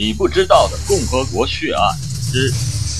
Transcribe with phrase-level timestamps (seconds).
[0.00, 1.98] 你不知道的共和国血案
[2.30, 2.52] 之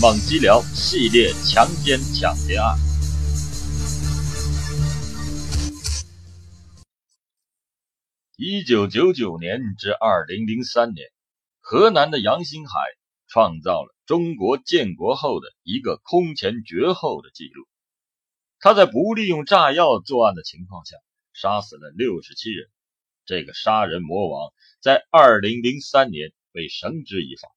[0.03, 2.77] 蒙基寮系列强奸抢劫案。
[8.37, 11.07] 一九九九年至二零零三年，
[11.61, 12.81] 河南的杨新海
[13.29, 17.69] 创造了中国建国后的一个空前绝后的记录。
[18.59, 20.97] 他在不利用炸药作案的情况下，
[21.33, 22.69] 杀死了六十七人。
[23.25, 27.49] 这个杀人魔王在二零零三年被绳之以法，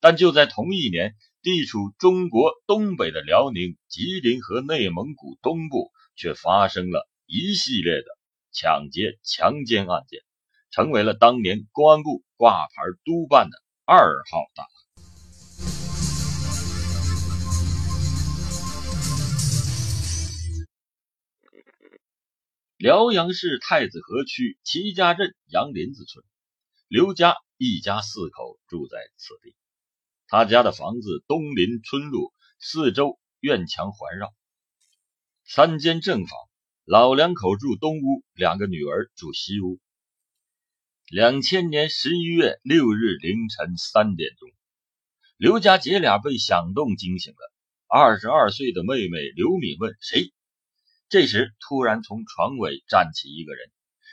[0.00, 8.04] 但就在同一年，地处中国东北的辽宁、吉林和内蒙古东部却发生了一系列的
[8.52, 10.20] 抢劫、强奸案件，
[10.70, 14.68] 成为了当年公安部挂牌督办的二号大案。
[22.76, 26.24] 辽阳市太子河区齐家镇杨林子村，
[26.88, 29.54] 刘家一家四口住在此地。
[30.26, 34.34] 他家的房子东临村路，四周院墙环绕，
[35.44, 36.36] 三间正房，
[36.84, 39.78] 老两口住东屋，两个女儿住西屋。
[41.06, 44.50] 两千年十一月六日凌晨三点钟，
[45.36, 47.52] 刘家姐俩被响动惊醒了。
[47.86, 50.32] 二十二岁的妹妹刘敏问：“谁？”
[51.08, 53.70] 这时，突然从床尾站起一个人，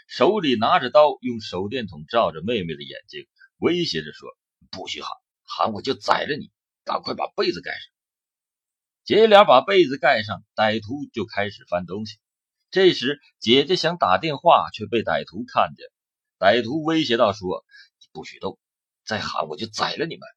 [0.08, 3.26] 手里拿着刀，用手电筒照着妹妹的眼睛，
[3.60, 4.30] 威胁着说
[4.72, 5.12] ：“不许喊，
[5.44, 6.52] 喊我就宰了你！
[6.84, 7.80] 赶快把被子盖上。”
[9.06, 12.18] 姐俩把被子盖上，歹徒就开始翻东西。
[12.72, 15.86] 这时，姐姐想打电话，却被歹徒看见。
[16.40, 17.64] 歹徒威胁道：“说
[18.12, 18.58] 不许动，
[19.06, 20.28] 再喊我就宰了你们！”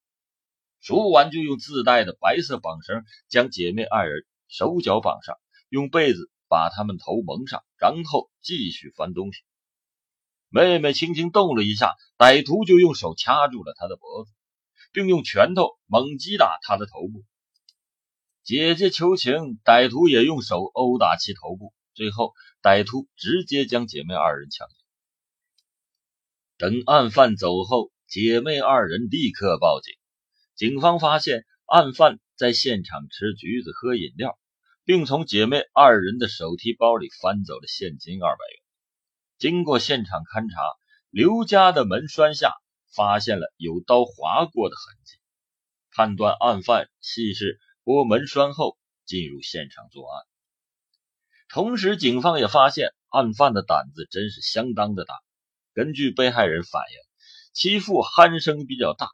[0.80, 5.36] 说完，就用自带的白色绑绳将姐妹二人手脚绑上，
[5.68, 6.30] 用被子。
[6.48, 9.40] 把他们头蒙上，然后继续翻东西。
[10.52, 14.30] 妹妹轻轻动了一下，歹徒就用手掐住了她的脖子，
[14.92, 17.24] 并用拳头猛击打她的头部。
[18.44, 21.72] 姐姐求情，歹徒也用手殴打其头部。
[21.94, 24.74] 最后，歹徒直接将姐妹二人抢劫。
[26.58, 29.94] 等案犯走后，姐妹二人立刻报警。
[30.54, 34.38] 警方发现案犯在现场吃橘子、喝饮料。
[34.84, 38.61] 并从姐妹二人的手提包里翻走了现金二百元。
[39.42, 40.60] 经过现场勘查，
[41.10, 42.54] 刘家的门栓下
[42.94, 45.16] 发现了有刀划过的痕迹，
[45.90, 50.22] 判断案犯系是拨门栓后进入现场作案。
[51.48, 55.12] 同时，警方也发现案犯的胆子真是相当的大。
[55.74, 56.96] 根据被害人反映，
[57.52, 59.08] 其父鼾声比较大，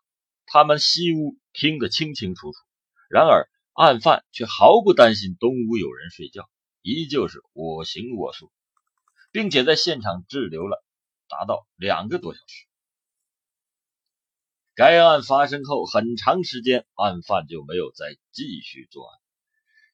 [0.45, 2.59] 他们西屋听得清清楚楚。
[3.09, 6.51] 然而，案犯却毫不担心东屋有人睡觉，
[6.83, 8.53] 依旧是我行我素，
[9.31, 10.85] 并且在现场滞留了
[11.29, 12.67] 达到两个多小时。
[14.75, 19.19] 该案发生后很长时间，案犯就没有再继续作案，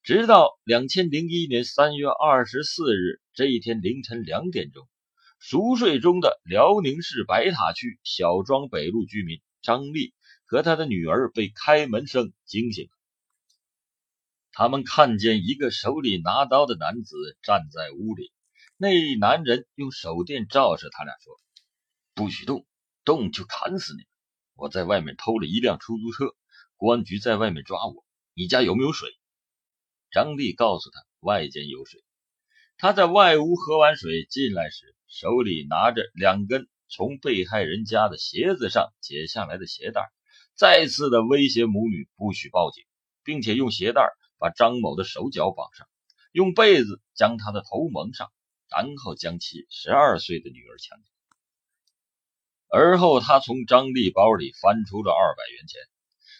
[0.02, 4.86] 直到两千零一年三月二十四日这一天凌晨两点钟，
[5.38, 10.12] 熟睡中的辽宁市白塔区小庄北路居民张丽
[10.44, 12.90] 和他的女儿被开门声惊醒了。
[14.52, 18.30] 他们看见一个手里拿刀的男子站在屋里，
[18.76, 21.34] 那男人用手电照射他俩，说
[22.14, 22.66] ：“不许动，
[23.04, 24.02] 动就砍死你！
[24.54, 26.34] 我在外面偷了一辆出租车，
[26.76, 28.04] 公安局在外面抓我。
[28.34, 29.08] 你家有没有水？”
[30.10, 32.02] 张丽告诉他，外间有水。
[32.76, 40.02] 他在外屋喝完水进来时，手里拿着两根从被害人家的鞋子上解下来的鞋带，
[40.54, 42.84] 再次的威胁母女不许报警，
[43.22, 44.02] 并且用鞋带。
[44.36, 45.88] 把张某的手脚绑上，
[46.32, 48.30] 用被子将他的头蒙上，
[48.76, 51.04] 然后将其十二岁的女儿抢走。
[52.68, 55.80] 而后，他从张丽包里翻出了二百元钱，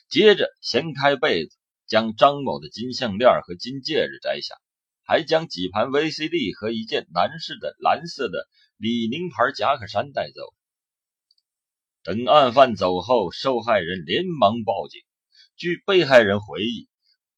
[0.09, 4.57] 接着掀开被子，将张某的金项链和金戒指摘下，
[5.05, 10.43] 还将几盘 VCD 和一件男士的蓝色的李宁牌夹克衫带走。
[12.03, 15.01] 等案犯走后，受害人连忙报警。
[15.57, 16.89] 据被害人回忆。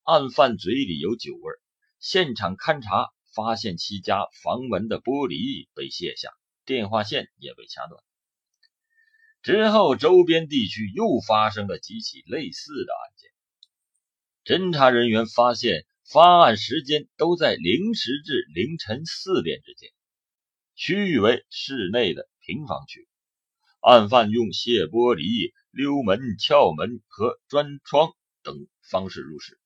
[0.08, 1.52] 案犯嘴里有酒味，
[1.98, 6.30] 现场勘查发现其家房门的玻璃被卸下，
[6.64, 8.02] 电话线也被掐断。
[9.42, 13.30] 之后，周边地区又发生了几起类似的案件。
[14.58, 19.90] 侦查人员发现，发案时间都在零时至凌晨四点之间，
[20.74, 23.06] 区域为室内的平房区。
[23.80, 29.60] 案犯用卸玻璃、溜门、撬门和钻窗等方式入室。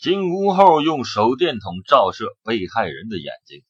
[0.00, 3.62] 进屋后，用手电筒照射被害人的眼睛，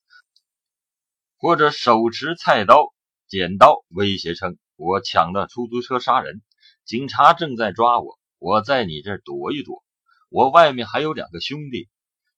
[1.36, 2.94] 或者手持菜刀、
[3.26, 6.40] 剪刀，威胁称：“我抢了出租车杀人，
[6.84, 9.82] 警察正在抓我，我在你这儿躲一躲。
[10.28, 11.88] 我外面还有两个兄弟，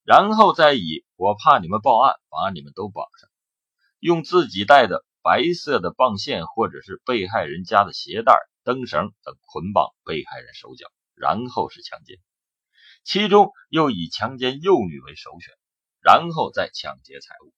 [0.05, 3.29] 然后再以我怕你们报案，把你们都绑上，
[3.99, 12.17] 用自己带的白色的棒线或者是被害人家的鞋带、灯绳等捆绑被害人手脚，然后是强奸。
[13.05, 15.55] 其中又以强奸幼女为首选，
[16.01, 17.53] 然后再抢劫财物。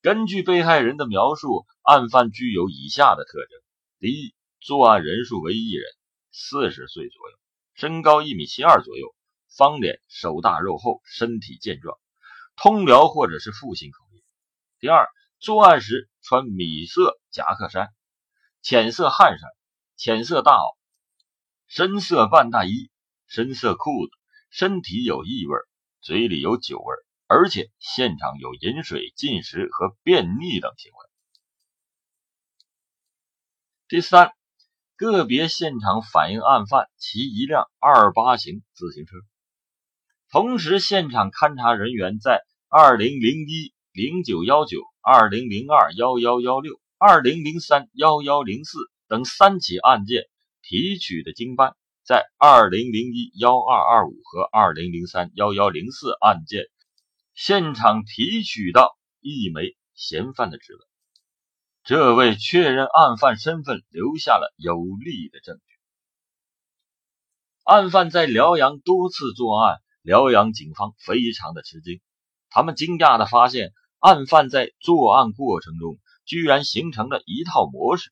[0.00, 3.60] 根据被害人的描述，案犯具有以下的特征：
[3.98, 5.84] 第一，作案人数为一人，
[6.32, 7.36] 四十岁左右，
[7.74, 9.14] 身高一米七二左右，
[9.56, 11.98] 方脸，手大肉厚，身体健壮，
[12.56, 14.22] 通辽或者是复兴口音。
[14.78, 15.08] 第二，
[15.38, 17.88] 作案时穿米色夹克衫、
[18.62, 19.50] 浅色汗衫、
[19.96, 20.76] 浅色大袄、
[21.66, 22.89] 深色半大衣。
[23.30, 24.12] 深色裤子，
[24.50, 25.54] 身体有异味，
[26.00, 26.96] 嘴里有酒味，
[27.28, 30.98] 而且现场有饮水、进食和便秘等行为。
[33.86, 34.32] 第三，
[34.96, 39.12] 个别现场反映案犯骑一辆二八型自行车，
[40.32, 50.24] 同时现场勘查人员在二零零一零九幺九、二零零二幺幺幺六、二零零三幺幺零四等三起案件
[50.62, 51.76] 提取的经斑。
[52.10, 56.64] 在二零零一幺二二五和二零零三幺幺零四案件
[57.36, 60.80] 现场提取到一枚嫌犯的指纹，
[61.84, 65.62] 这为确认案犯身份留下了有力的证据。
[67.62, 72.00] 案犯在辽阳多次作案，辽阳警方非常的吃惊，
[72.48, 78.10] 他们惊讶的发现，案犯在作案过程中居然形成了一套模式。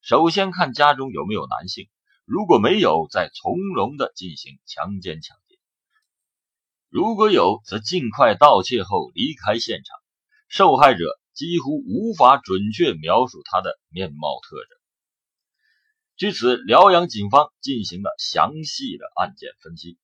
[0.00, 1.88] 首先看家中有没有男性。
[2.32, 5.58] 如果没有，再从容的进行强奸抢劫；
[6.88, 9.98] 如果有，则尽快盗窃后离开现场。
[10.48, 14.78] 受害者几乎无法准确描述他的面貌特征。
[16.16, 19.98] 据此，辽阳警方进行了详细的案件分析。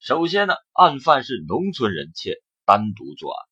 [0.00, 3.46] 首先呢，案犯是农村人，且单独作案。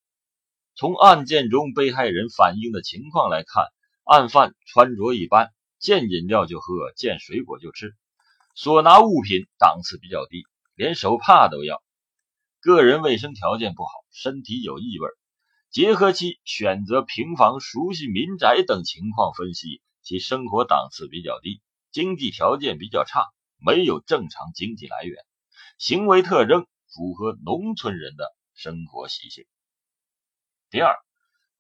[0.74, 3.66] 从案件中被害人反映的情况来看，
[4.04, 5.52] 案犯穿着一般。
[5.80, 7.96] 见饮料就喝，见水果就吃，
[8.54, 10.44] 所拿物品档次比较低，
[10.74, 11.82] 连手帕都要。
[12.60, 15.08] 个人卫生条件不好，身体有异味。
[15.70, 23.24] 结合其选择平房、熟悉民宅等情况分析，其生活档次比较低，经济条件比较差，
[23.64, 25.16] 没有正常经济来源，
[25.78, 29.46] 行为特征符合农村人的生活习性。
[30.70, 30.94] 第二，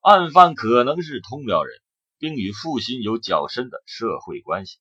[0.00, 1.80] 案犯可能是通辽人。
[2.20, 4.78] 并与阜新有较深的社会关系。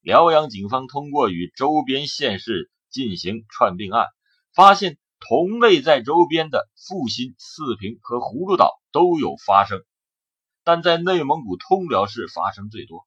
[0.00, 4.06] 辽阳警方通过与周边县市进行串并案，
[4.54, 9.84] 发现同类在周边的阜新、四平和葫芦岛都有发生，
[10.64, 13.06] 但在内蒙古通辽市发生最多。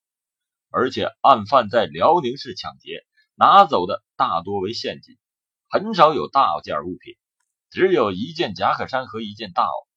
[0.70, 3.04] 而且案犯在辽宁市抢劫，
[3.36, 5.18] 拿走的大多为现金，
[5.68, 7.16] 很少有大件物品，
[7.72, 9.88] 只有一件夹克衫和一件大袄。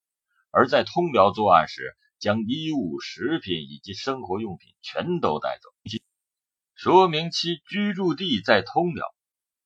[0.50, 5.68] 而在通辽作案时，将衣物、食品以及生活用品全都带走，
[6.75, 9.06] 说明其居住地在通辽。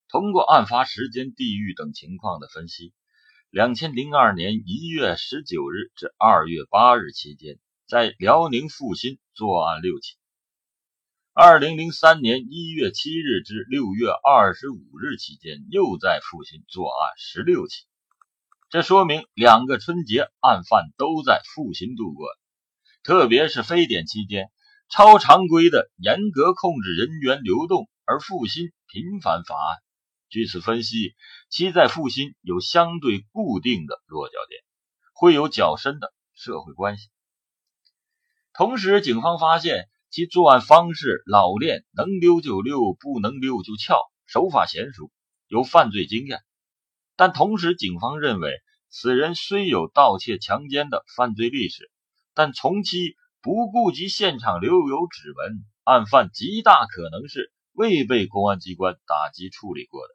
[0.09, 2.92] 通过案发时间、地域等情况的分析，
[3.50, 10.16] 两千零二年一月十九日至二月八日期间，在辽宁阜新作案六起；
[11.33, 17.87] 二零零三年一月七日至六月二十五日期间，又在阜新作案十六起。
[18.69, 22.28] 这说明两个春节案犯都在阜新度过。
[23.02, 24.50] 特别是非典期间，
[24.90, 29.78] 超常规的严格控制人员流动，而复新频繁发案。
[30.28, 31.14] 据此分析，
[31.49, 34.62] 其在复新有相对固定的落脚点，
[35.14, 37.09] 会有较深的社会关系。
[38.52, 45.11] 同时，警方发现其作案方式老练，能溜就溜，不能溜就撬，手法娴熟，
[45.49, 46.40] 有犯罪经验。
[47.16, 51.90] 但同时，警方认为此人虽有盗窃、强奸的犯罪历史。
[52.40, 60.14] 但从其不顾及现场留有指纹，案犯极大可能是未被公安机关打击处理过的，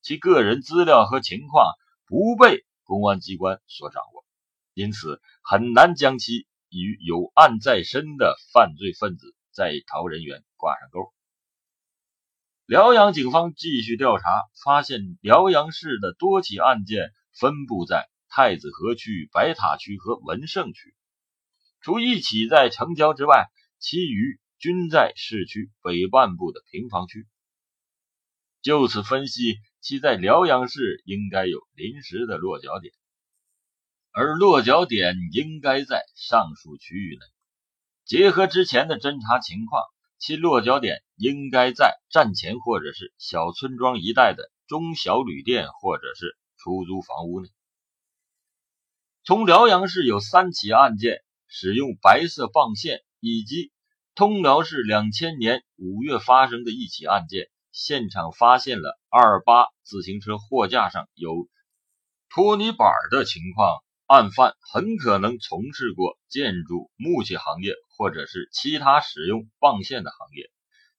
[0.00, 1.66] 其个人资料和情况
[2.06, 4.24] 不被公安机关所掌握，
[4.74, 11.12] 因此很难将其与有案在身的犯罪分子在逃人员挂上钩。
[12.64, 14.24] 辽阳警方继续调查，
[14.62, 20.94] 发现辽阳市的多起案件分布在太子河区、白塔区和文胜区。
[21.80, 23.46] 除一起在城郊之外，
[23.78, 27.26] 其余均在市区北半部的平房区。
[28.60, 32.92] 就此分析，其在辽阳市应该有临时的落脚点，
[34.12, 37.20] 而落脚点应该在上述区域内。
[38.04, 39.82] 结合之前的侦查情况，
[40.18, 47.48] 其落脚点应该在站前或者是小村庄一带的中小旅店或者是出租房屋内。
[49.24, 53.72] 从辽阳市有三起案件使用白色棒线，以及
[54.14, 61.48] 通辽市两千年五月发生的一起案件，现场发现了二八自行车货架上有
[62.28, 70.50] 拖泥板的情况，案犯很可能从事过建筑、木器行业，或者是其他使用棒线的行业，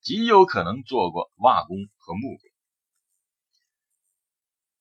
[0.02, 2.40] 极有可能做过瓦工和木工。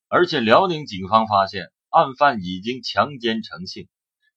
[0.09, 1.73] 而且，辽宁警方发现。
[1.93, 3.89] 案犯已经强奸成性，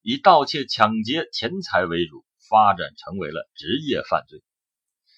[0.06, 4.42] 以盗窃、抢劫钱财为主，发展成为了职业犯罪。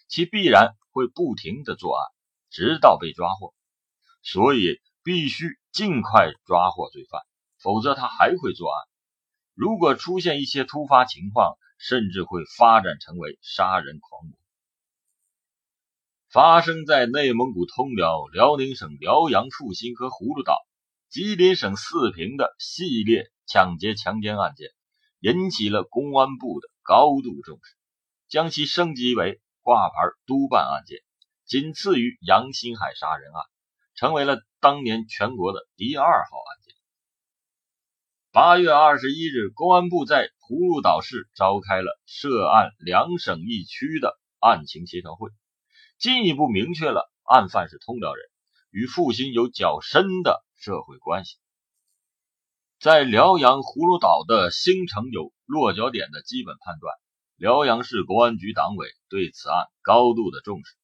[0.07, 2.07] 其必然会不停的作案，
[2.51, 3.53] 直到被抓获。
[4.23, 7.21] 所以必须尽快抓获罪犯，
[7.61, 8.89] 否则他还会作案。
[9.55, 14.39] 如果出现一些突发情况，甚至会发展成为杀人狂魔。
[16.31, 20.57] 发生在内蒙古通辽、辽宁省辽阳、阜新和葫芦岛。
[21.09, 24.71] 吉林省四平的系列抢劫强奸案件，
[25.27, 27.75] 引起了公安部的高度重视，
[28.29, 31.01] 将其升级为挂牌督办案件，
[31.45, 33.43] 仅次于杨新海杀人案，
[33.97, 36.75] 成为了当年全国的第二号案件。
[38.31, 45.31] 八月二十一日，公安部在葫芦岛市召开了涉案两省一区的案情协调会，
[45.99, 48.25] 进一步明确了案犯是通辽人，
[48.71, 50.45] 与阜新有较深的。
[50.59, 51.37] 社会关系，
[52.79, 56.95] 在辽阳葫芦岛的新城有落脚点的基本判断，
[57.37, 60.75] 辽阳市公安局党委对此案高度的重视，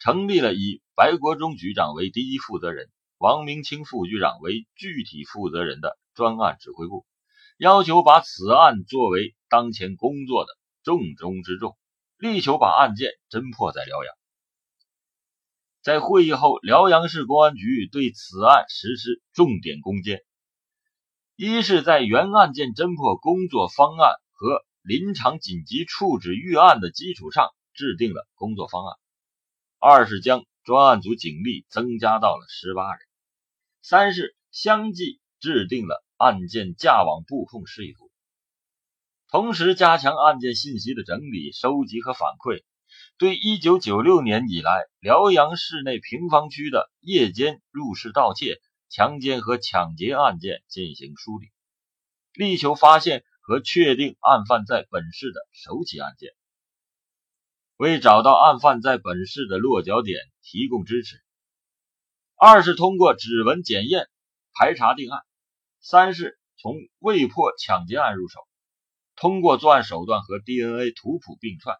[0.00, 7.06] 成立了以白国忠局长为第一负责人、王明清副局长为具体负责人的专案指挥部，
[7.58, 10.50] 要求把此案作为当前工作的
[10.82, 11.78] 重中之重，
[12.18, 14.12] 力求把案件侦破在辽阳。
[15.80, 20.24] 在会议后，辽阳市公安局对此案实施重点攻坚：
[21.38, 28.96] 一是，在原案件侦破工作方案和临场紧急处置预案的基础上，制定了工作方案；
[29.78, 33.00] 二是，将专案组警力增加到了十八人；
[33.82, 38.10] 三是，相继制定了案件架网布控示意图，
[39.30, 42.62] 同时加强案件信息的整理、收集和反馈。
[43.18, 48.58] 对一九九六年以来辽阳市内平房区的夜间入室盗窃、
[48.96, 51.52] 强奸和抢劫案件进行梳理，
[52.32, 56.32] 力求发现和确定案犯在本市的首起案件，
[57.76, 61.22] 为找到案犯在本市的落脚点提供支持。
[62.36, 64.08] 二是通过指纹检验
[64.54, 65.20] 排查定案；
[65.78, 68.40] 三是从未破抢劫案入手，
[69.14, 71.76] 通过作案手段和 DNA 图谱并串。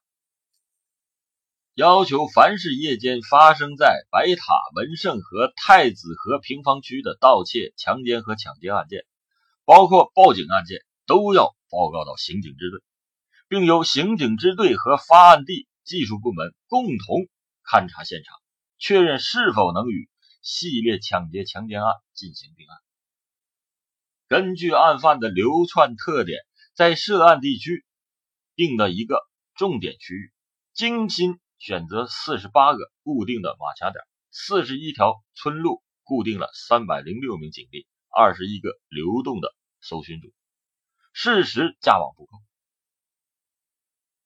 [1.77, 4.43] 要求凡是夜间发生在白塔、
[4.75, 9.05] 文胜和太子河平房区的盗窃、强奸和抢劫案件，
[9.67, 12.81] 包括报警案件，都要报告到刑警支队，
[13.49, 17.29] 并由刑警支队和发案地技术部门共同
[17.63, 18.39] 勘查现场，
[18.79, 20.09] 确认是否能与
[20.41, 22.79] 系列抢劫强奸案进行并案。
[24.29, 26.41] 根据案犯的流窜特点，
[26.73, 27.85] 在涉案地区
[28.55, 29.21] 定了一个
[29.55, 30.33] 重点区域，
[30.73, 31.39] 精心。
[31.59, 40.33] 选择四十八个固定的马卡点，四十一条村路，固定了三百零六名警力，二十一个流动的搜寻组，
[41.13, 42.41] 适时架网布控。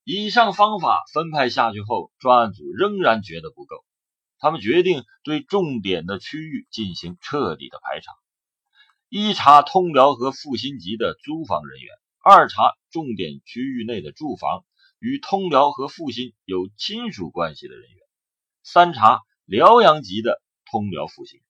[0.02, 3.84] 以上方法分派下去后，专案组仍然觉得不够，
[4.38, 8.12] 他们决定对重点的区域进行彻底的排查：
[9.08, 11.94] 一查通辽和阜新籍的租房人员；
[12.24, 14.64] 二查重点区域内的住房。
[15.00, 17.98] 与通辽和阜新有亲属关系的人员，
[18.62, 21.40] 三查辽阳籍的通辽阜新，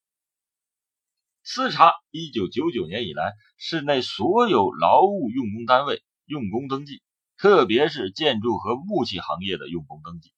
[1.43, 7.03] 四查一九九九年以来市内所有劳务用工单位用工登记，
[7.37, 10.31] 特别是建筑和木器行业的用工登记，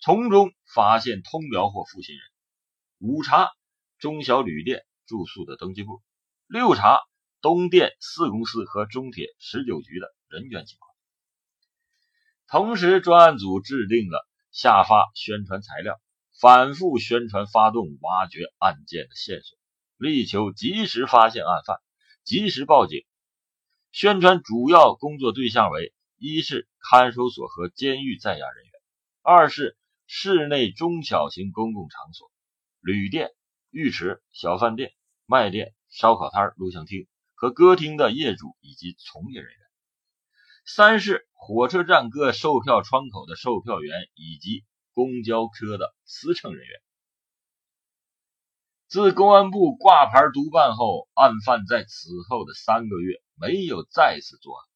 [0.00, 2.24] 从中发现通辽或阜新人。
[2.98, 3.50] 五查
[4.00, 6.02] 中小旅店住宿的登记簿，
[6.48, 6.98] 六查
[7.40, 10.91] 东电四公司和中铁十九局的人员情况。
[12.52, 15.98] 同时，专案组制定了下发宣传材料，
[16.38, 19.56] 反复宣传，发动挖掘案件的线索，
[19.96, 21.78] 力求及时发现案犯，
[22.24, 23.06] 及时报警。
[23.90, 28.72] 宣传主要工作对象为：一是看守所和监狱在押人员；
[29.22, 32.30] 二是室内中小型公共场所、
[32.82, 33.30] 旅店、
[33.70, 34.92] 浴池、小饭店、
[35.24, 39.58] 卖店、烧烤摊、录像厅和歌厅的业主以及从业人员。
[40.64, 46.80] 三是火车站各售票窗口的售票员以及公交车的司乘人员。
[48.88, 54.68] 自公安部挂牌督办后，案犯在此后的三个月没有再次作案。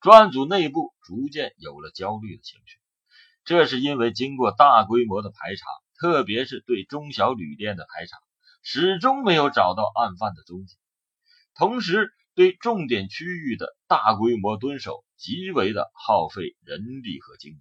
[0.00, 2.78] 专案组内部逐渐有了焦虑的情绪，
[3.44, 5.64] 这是因为经过大规模的排查，
[5.98, 8.18] 特别是对中小旅店的排查，
[8.62, 10.76] 始终没有找到案犯的踪迹。
[11.54, 17.58] 同时，对重点区域的大规模蹲守，极为的耗费人力和精力，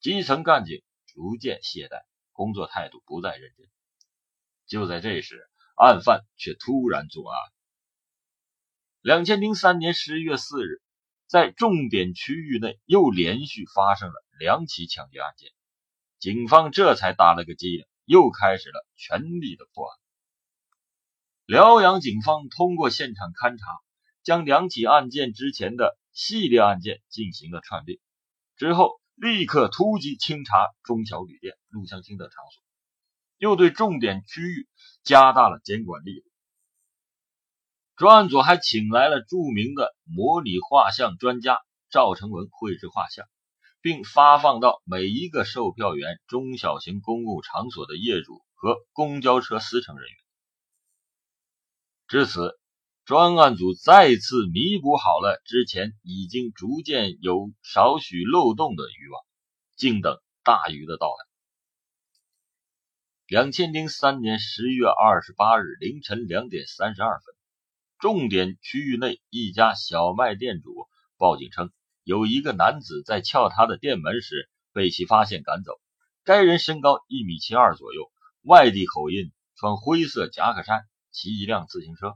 [0.00, 3.68] 基层干警逐渐懈怠，工作态度不再认真。
[4.66, 7.38] 就在这时，案犯却突然作案。
[9.02, 10.80] 两千零三年十一月四日。
[11.26, 15.50] 在重点区域内又连续发生了两起抢劫案件，
[16.18, 19.98] 警方这才打了个机灵，又开始了全力的破案。
[21.46, 23.64] 辽阳警方通过现场勘查，
[24.22, 28.00] 将两起案件之前的系列案件进行了串并，
[28.56, 32.62] 之后立刻突击清查中小旅店、录像厅等场所，
[33.36, 34.66] 又对重点区域
[35.02, 36.26] 加大了监管力度。
[37.96, 41.60] 专案组还请来了著名的模拟画像专家
[41.90, 43.26] 赵成文绘制画像，
[43.82, 50.23] 并发放到每一个售票员、中小型公共场所的业主和公交车司乘人员。
[52.06, 52.58] 至此，
[53.04, 59.22] 专案组再次弥补好了之前已经逐渐有少许漏洞的渔网，
[59.76, 61.26] 静等大鱼的到来。
[63.26, 67.34] 两千零三年十一月二十八日凌晨两点三十二分。
[67.98, 70.74] 重点区域内一家小卖店主
[71.16, 71.70] 报警称，
[72.02, 75.72] 有一个男子在撬他的店门时被其发现赶走。
[76.22, 78.12] 该人身高一米七二左右，
[78.42, 80.82] 外地口音，穿灰色夹克衫，
[81.14, 82.12] 骑一辆自行车。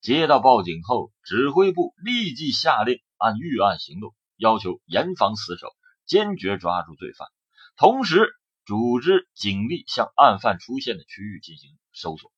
[0.00, 5.68] 接到报警后，指挥部立即下令按预案行动，要求严防死守，
[6.06, 7.28] 坚决抓住罪犯，
[7.76, 8.28] 同时
[8.66, 12.32] 组织警力向案犯出现的区域进行搜索。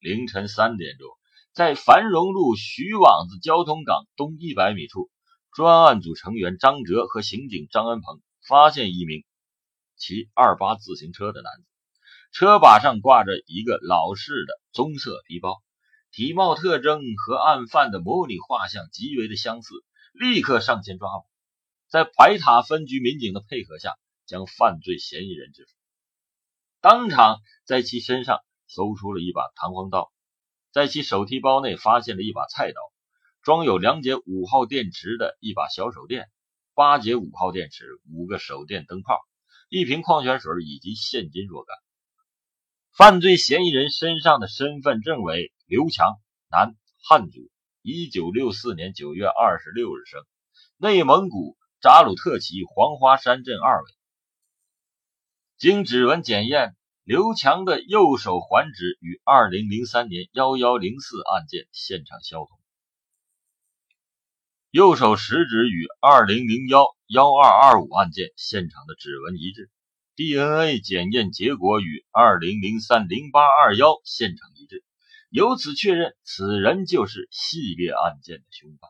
[0.00, 1.08] 凌晨三点钟。
[1.54, 5.08] 在繁荣路徐网子交通岗东一百米处，
[5.52, 9.24] 专案组成员张哲和刑警张恩鹏发现一名
[9.96, 11.64] 骑二八自行车的男子，
[12.34, 15.62] 车把上挂着一个老式的棕色皮包，
[16.10, 19.72] 体貌特征和案犯的模拟画像极为的相似，
[20.12, 21.26] 立刻上前抓捕，
[21.88, 23.94] 在白塔分局民警的配合下，
[24.26, 25.70] 将犯罪嫌疑人制服，
[26.80, 30.10] 当场在其身上搜出了一把弹簧刀。
[30.72, 32.80] 在其手提包内发现了一把菜刀，
[33.42, 36.28] 装有两节五号电池的一把小手电，
[36.74, 39.20] 八节五号电池，五个手电灯泡，
[39.68, 41.76] 一瓶矿泉水以及现金若干。
[42.96, 47.50] 犯罪嫌疑人身上的身份证为刘强，男，汉族，
[47.82, 50.20] 一九六四年九月二十六日生，
[50.76, 53.90] 内蒙古扎鲁特旗黄花山镇二委。
[55.58, 56.76] 经指纹检验。
[57.02, 62.48] 刘强的右手环指与二零零三年幺幺零四案件现场相同，
[64.70, 69.68] 右手食指与二零零幺幺二二五案件现场的指纹一致
[70.16, 74.84] ，DNA 检验结果与二零零三零八二幺现场一致，
[75.30, 78.88] 由此确认此人就是系列案件的凶犯。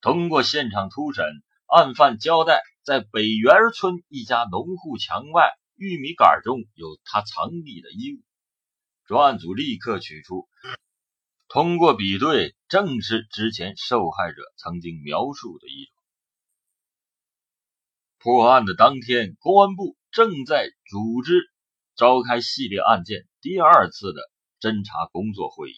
[0.00, 1.24] 通过现场突审，
[1.66, 5.50] 案犯交代在北园村一家农户墙外。
[5.74, 8.20] 玉米杆中有他藏匿的衣物，
[9.06, 10.46] 专案组立刻取出，
[11.48, 15.91] 通过比对，正是之前受害者曾经描述的衣着。
[18.22, 21.50] 破案的当天，公安部正在组织
[21.96, 24.20] 召开系列案件第二次的
[24.60, 25.74] 侦查工作会议，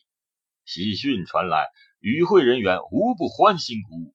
[0.66, 1.68] 喜讯传来，
[2.00, 4.14] 与会人员无不欢欣鼓舞。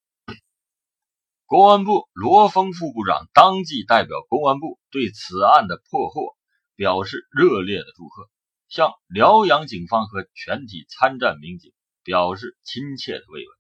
[1.48, 6.38] 公安部罗峰副部长当即代表公安部对此案的破获
[6.76, 8.30] 表示热烈的祝贺，
[8.68, 13.58] 向辽阳警方和全体参战民警表示亲切的慰问。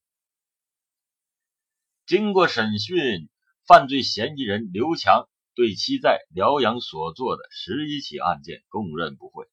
[2.05, 3.29] 经过审讯，
[3.69, 9.45] 犯罪嫌疑人刘强对其在辽阳所做的十一起案件供认不讳，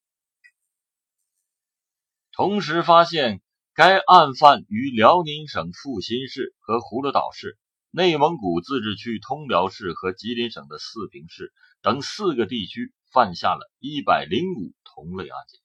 [2.33, 3.43] 同时发现
[3.75, 7.59] 该案犯于辽宁省阜新市和葫芦岛市。
[7.91, 11.53] 内蒙古自治区通辽市和吉林省的四平市
[11.83, 15.61] 等四个地区犯下了一百零五同类案件。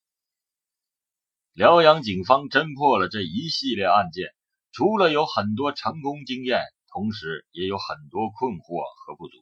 [1.53, 4.27] 辽阳警方侦破了这一系列案件，
[4.73, 6.59] 除了有很多成功经验，
[6.91, 9.37] 同时也有很多困惑和不足。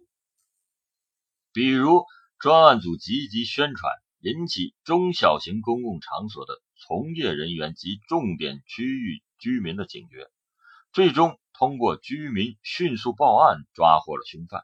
[1.52, 2.06] 比如，
[2.38, 10.30] 专案组积极宣传，引起中小型公共场所的从业人员及重点区域居民的警觉，
[10.94, 11.40] 最终。
[11.52, 14.64] 通过居民迅速报案抓获了凶犯，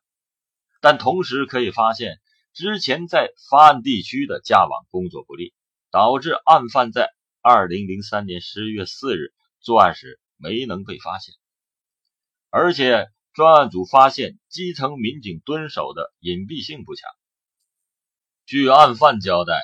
[0.80, 2.22] 但同时可以发现，
[2.54, 5.54] 之前在发案地区的架网工作不力，
[5.92, 7.10] 导致案犯在
[7.42, 11.36] 二零零三年十月四日作案时没能被发现，
[12.58, 17.12] 而且专案组发现基层民警蹲守的隐蔽性不强。
[18.46, 19.56] 据案犯交代，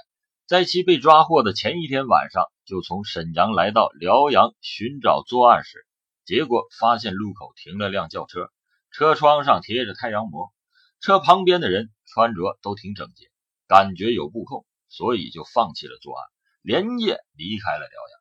[0.45, 5.87] 在其被抓获的前一天晚上，就从沈阳来到辽阳寻找作案时。
[6.25, 8.51] 结果发现路口停了辆轿车，
[8.91, 10.51] 车窗上贴着太阳膜，
[10.99, 13.31] 车旁边的人穿着都挺整洁，
[13.69, 16.27] 感觉有布控，所以就放弃了作案，
[16.61, 18.19] 连夜离开了辽阳。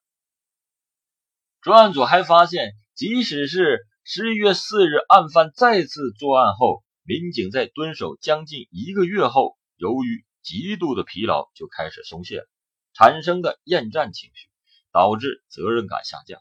[1.61, 12.47] 专案组还发现，即使是十一月四日案犯再次作案后，民警在蹲守将近一个月后，由于极度的疲劳就开始松懈了，
[12.95, 14.49] 产生的厌战情绪，
[14.91, 16.41] 导致责任感下降。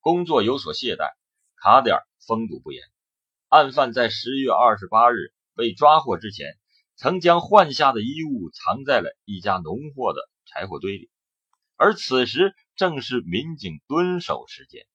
[0.00, 1.10] 工作有所懈怠，
[1.56, 2.82] 卡点封堵不严。
[3.48, 6.58] 案犯在十月二十八日被抓获之前，
[6.96, 11.10] 曾将换下的衣物藏在了一家农货的柴火堆里，
[11.76, 14.86] 而此时正是民警蹲守时间。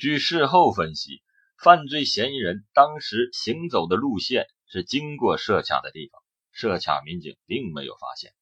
[0.00, 1.22] 据事后分析，
[1.62, 8.32] 犯罪嫌疑人当时行走的路线是经过设卡的地方，设卡民警并没有发现。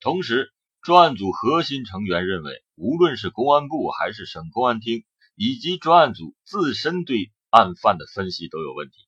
[0.00, 2.64] 同时，专案组核心成员认为。
[2.74, 5.04] 无论是公安部还是省公安厅，
[5.36, 9.06] 以及专案组自身对案犯的分析都有问题。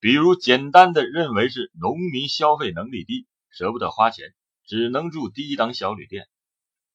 [0.00, 4.34] 比如，简单的认为是农民消费能力低，舍不得花钱，
[4.66, 6.28] 只能住低档小旅店。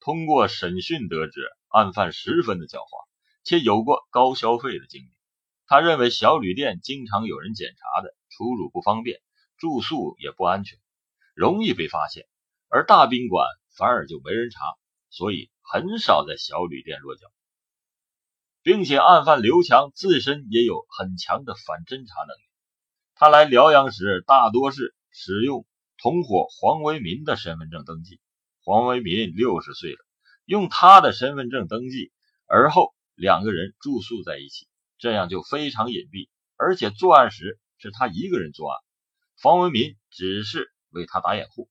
[0.01, 3.07] 通过审讯得知，案犯十分的狡猾，
[3.43, 5.09] 且有过高消费的经历。
[5.67, 9.19] 他认为小旅店经常有人检查的，出入不方便，
[9.57, 10.79] 住宿也不安全，
[11.33, 12.23] 容易被发现；
[12.69, 14.59] 而大宾馆反而就没人查，
[15.09, 15.49] 所以。
[15.67, 17.25] 很少在小旅店落脚，
[18.61, 22.43] 并且案犯刘强自身也有很强的反侦查能力。
[23.15, 25.65] 他来辽阳时，大多是使用
[25.97, 28.21] 同伙黄维民的身份证登记。
[28.63, 30.04] 黄维民六十岁了，
[30.45, 32.11] 用他的身份证登记，
[32.47, 36.29] 而后两个人住宿在一起，这样就非常隐蔽。
[36.55, 38.79] 而且作案时是他一个人作案，
[39.41, 41.69] 黄维民只是为他打掩护。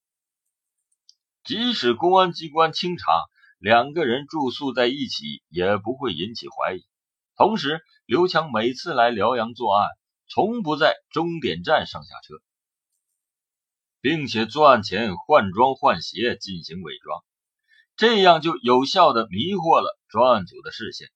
[1.42, 3.24] 即使公安机关清查。
[3.58, 6.84] 两个人住宿在一起也不会引起怀疑。
[7.34, 9.88] 同时，刘强每次来辽阳作案，
[10.28, 12.34] 从不在终点站上下车，
[14.02, 17.24] 并且作案前换装换鞋进行伪装，
[17.96, 21.08] 这样就有效的迷惑了专案组的视线，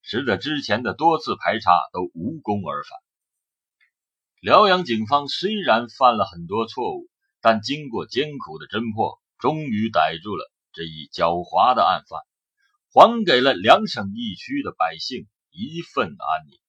[0.00, 2.98] 使得之前的多次排查都无功而返。
[4.40, 7.08] 辽阳警方虽然犯了很多错误，
[7.40, 10.52] 但经过艰苦的侦破，终于逮住了。
[10.72, 12.20] 这一狡猾的案犯，
[12.92, 16.59] 还给了两省一区的百姓一份安宁。